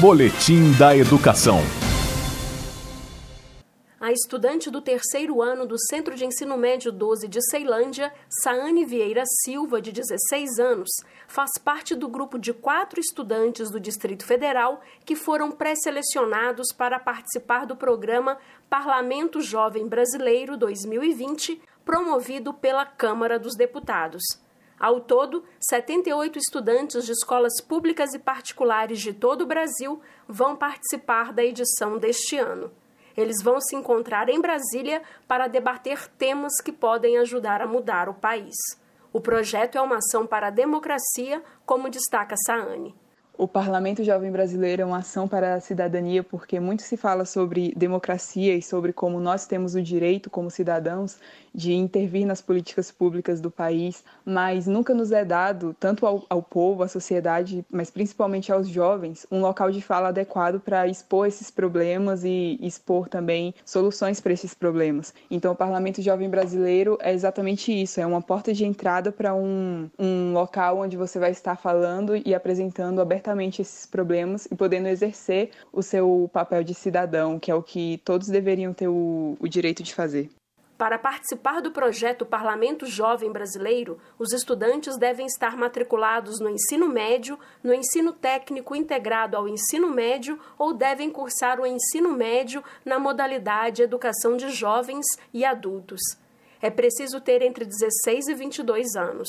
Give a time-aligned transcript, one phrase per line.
[0.00, 1.58] Boletim da Educação.
[4.00, 8.10] A estudante do terceiro ano do Centro de Ensino Médio 12 de Ceilândia,
[8.42, 10.88] Saane Vieira Silva, de 16 anos,
[11.28, 17.66] faz parte do grupo de quatro estudantes do Distrito Federal que foram pré-selecionados para participar
[17.66, 18.38] do programa
[18.70, 24.22] Parlamento Jovem Brasileiro 2020, promovido pela Câmara dos Deputados.
[24.82, 31.32] Ao todo, 78 estudantes de escolas públicas e particulares de todo o Brasil vão participar
[31.32, 32.68] da edição deste ano.
[33.16, 38.14] Eles vão se encontrar em Brasília para debater temas que podem ajudar a mudar o
[38.14, 38.56] país.
[39.12, 42.92] O projeto é uma ação para a democracia, como destaca Saane.
[43.36, 47.72] O Parlamento Jovem Brasileiro é uma ação para a cidadania porque muito se fala sobre
[47.74, 51.18] democracia e sobre como nós temos o direito, como cidadãos,
[51.54, 56.42] de intervir nas políticas públicas do país, mas nunca nos é dado, tanto ao, ao
[56.42, 61.50] povo, à sociedade, mas principalmente aos jovens, um local de fala adequado para expor esses
[61.50, 65.14] problemas e expor também soluções para esses problemas.
[65.30, 69.90] Então, o Parlamento Jovem Brasileiro é exatamente isso: é uma porta de entrada para um,
[69.98, 73.21] um local onde você vai estar falando e apresentando abertamente
[73.60, 78.28] esses problemas e podendo exercer o seu papel de cidadão, que é o que todos
[78.28, 80.30] deveriam ter o, o direito de fazer.
[80.82, 87.38] Para participar do projeto Parlamento Jovem Brasileiro, os estudantes devem estar matriculados no ensino médio,
[87.62, 93.80] no ensino técnico integrado ao ensino médio ou devem cursar o ensino médio na modalidade
[93.80, 96.00] Educação de Jovens e Adultos.
[96.60, 99.28] É preciso ter entre 16 e 22 anos.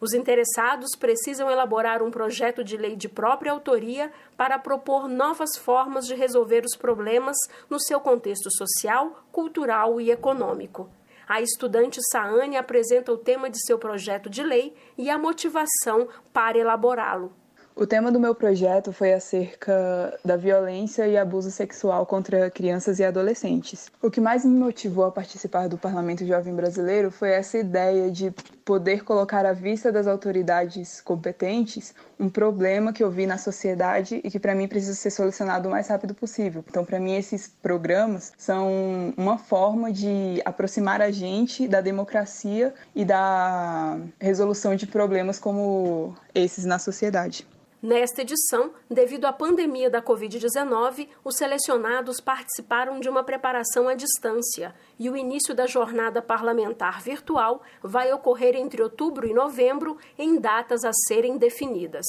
[0.00, 6.06] Os interessados precisam elaborar um projeto de lei de própria autoria para propor novas formas
[6.06, 7.36] de resolver os problemas
[7.68, 10.88] no seu contexto social, cultural e econômico.
[11.28, 16.58] A estudante Saane apresenta o tema de seu projeto de lei e a motivação para
[16.58, 17.32] elaborá-lo.
[17.76, 23.04] O tema do meu projeto foi acerca da violência e abuso sexual contra crianças e
[23.04, 23.90] adolescentes.
[24.02, 28.34] O que mais me motivou a participar do Parlamento Jovem Brasileiro foi essa ideia de
[28.70, 34.30] poder colocar à vista das autoridades competentes um problema que eu vi na sociedade e
[34.30, 36.64] que para mim precisa ser solucionado o mais rápido possível.
[36.68, 43.04] Então, para mim esses programas são uma forma de aproximar a gente da democracia e
[43.04, 47.44] da resolução de problemas como esses na sociedade.
[47.82, 54.74] Nesta edição, devido à pandemia da Covid-19, os selecionados participaram de uma preparação à distância
[54.98, 60.84] e o início da jornada parlamentar virtual vai ocorrer entre outubro e novembro, em datas
[60.84, 62.04] a serem definidas.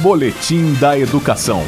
[0.00, 1.60] Boletim da Educação.